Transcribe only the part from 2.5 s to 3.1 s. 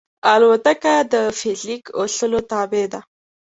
تابع ده.